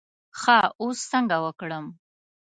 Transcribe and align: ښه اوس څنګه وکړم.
ښه 0.39 0.59
اوس 0.81 0.99
څنګه 1.11 1.37
وکړم. 1.45 1.85